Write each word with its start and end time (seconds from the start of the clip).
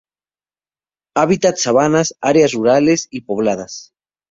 Hábitat 1.15 1.57
Sabanas, 1.57 2.15
áreas 2.21 2.53
rurales 2.53 3.07
y 3.11 3.21
pobladas. 3.21 3.93